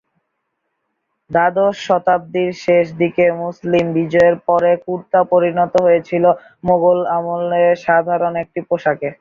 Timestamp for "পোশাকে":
8.69-9.07